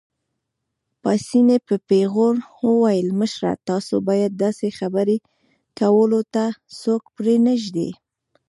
پاسیني 1.01 1.57
په 1.67 1.75
پېغور 1.87 2.35
وویل: 2.65 3.07
مشره، 3.19 3.51
تاسو 3.69 3.93
باید 4.07 4.31
داسې 4.43 4.67
خبرې 4.79 5.17
کولو 5.79 6.21
ته 6.33 6.45
څوک 6.81 7.03
پرېنږدئ. 7.15 7.89